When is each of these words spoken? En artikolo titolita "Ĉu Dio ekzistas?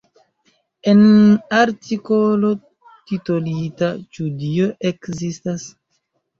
En 0.93 1.03
artikolo 1.57 2.51
titolita 3.13 3.93
"Ĉu 4.19 4.29
Dio 4.43 4.73
ekzistas? 4.95 5.71